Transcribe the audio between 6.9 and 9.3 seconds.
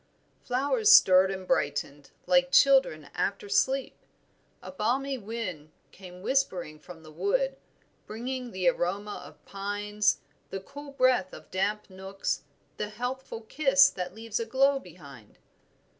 the wood, bringing the aroma